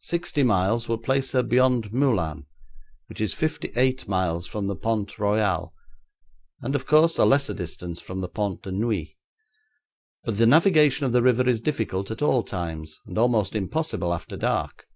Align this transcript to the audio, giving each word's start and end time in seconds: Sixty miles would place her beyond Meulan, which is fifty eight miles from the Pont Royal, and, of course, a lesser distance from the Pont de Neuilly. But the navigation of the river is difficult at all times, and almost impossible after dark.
Sixty 0.00 0.42
miles 0.42 0.88
would 0.88 1.04
place 1.04 1.30
her 1.30 1.42
beyond 1.44 1.92
Meulan, 1.92 2.46
which 3.06 3.20
is 3.20 3.32
fifty 3.32 3.70
eight 3.76 4.08
miles 4.08 4.44
from 4.44 4.66
the 4.66 4.74
Pont 4.74 5.20
Royal, 5.20 5.72
and, 6.62 6.74
of 6.74 6.84
course, 6.84 7.16
a 7.16 7.24
lesser 7.24 7.54
distance 7.54 8.00
from 8.00 8.22
the 8.22 8.28
Pont 8.28 8.62
de 8.64 8.72
Neuilly. 8.72 9.16
But 10.24 10.38
the 10.38 10.46
navigation 10.46 11.06
of 11.06 11.12
the 11.12 11.22
river 11.22 11.48
is 11.48 11.60
difficult 11.60 12.10
at 12.10 12.22
all 12.22 12.42
times, 12.42 12.98
and 13.06 13.16
almost 13.16 13.54
impossible 13.54 14.12
after 14.12 14.36
dark. 14.36 14.88